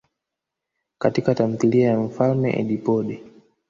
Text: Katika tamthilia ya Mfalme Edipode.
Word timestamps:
Katika 0.99 1.35
tamthilia 1.35 1.89
ya 1.89 1.99
Mfalme 1.99 2.51
Edipode. 2.59 3.23